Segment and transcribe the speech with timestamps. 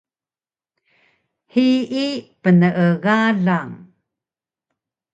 [1.51, 2.05] Hiyi
[2.41, 3.73] pnegalang